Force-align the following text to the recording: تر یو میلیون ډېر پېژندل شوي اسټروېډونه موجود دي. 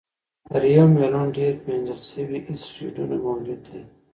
تر 0.49 0.61
یو 0.75 0.85
میلیون 0.95 1.27
ډېر 1.37 1.53
پېژندل 1.63 1.99
شوي 2.11 2.39
اسټروېډونه 2.49 3.15
موجود 3.25 3.61
دي. 3.69 3.81